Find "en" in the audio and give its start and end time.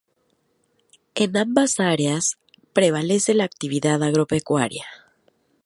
1.13-1.37